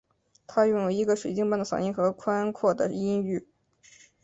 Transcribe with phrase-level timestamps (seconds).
[0.47, 3.47] 她拥有一个水晶般的嗓音和宽阔的音域。